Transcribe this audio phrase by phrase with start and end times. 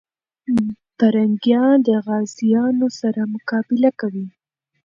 [0.97, 4.27] پرنګیان د غازيانو سره مقابله کوي.